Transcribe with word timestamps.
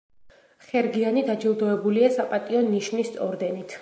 ხერგიანი 0.69 1.23
დაჯილდოებულია 1.29 2.09
„საპატიო 2.17 2.65
ნიშნის“ 2.71 3.13
ორდენით. 3.29 3.69